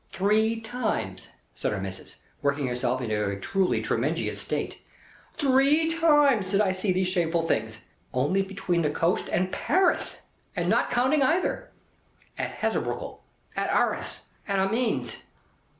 "Three 0.09 0.59
times," 0.59 1.27
said 1.53 1.71
our 1.71 1.79
Missis, 1.79 2.15
working 2.41 2.65
herself 2.65 3.01
into 3.01 3.23
a 3.29 3.39
truly 3.39 3.83
terrimenjious 3.83 4.41
state, 4.41 4.81
"three 5.37 5.91
times 5.91 6.49
did 6.49 6.59
I 6.59 6.71
see 6.71 6.91
these 6.91 7.07
shamful 7.07 7.43
things, 7.47 7.83
only 8.11 8.41
between 8.41 8.81
the 8.81 8.89
coast 8.89 9.29
and 9.31 9.51
Paris, 9.51 10.23
and 10.55 10.67
not 10.67 10.89
counting 10.89 11.21
either: 11.21 11.69
at 12.35 12.61
Hazebroucke, 12.61 13.19
at 13.55 13.69
Arras, 13.69 14.23
at 14.47 14.57
Amiens. 14.57 15.21